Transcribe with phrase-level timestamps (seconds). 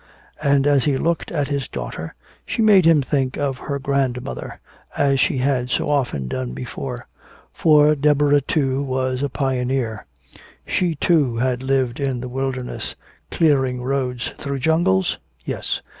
[0.41, 4.59] And as he looked at his daughter, she made him think of her grandmother,
[4.97, 7.05] as she had so often done before.
[7.53, 10.07] For Deborah, too, was a pioneer.
[10.65, 12.95] She, too, had lived in the wilderness.
[13.29, 15.19] Clearing roads through jungles?
[15.45, 15.81] Yes.